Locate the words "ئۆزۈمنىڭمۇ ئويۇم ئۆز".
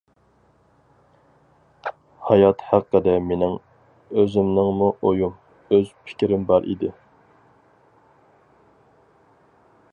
4.21-5.93